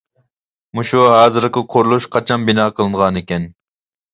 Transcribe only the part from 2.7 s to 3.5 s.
قىلىنغانىكەن.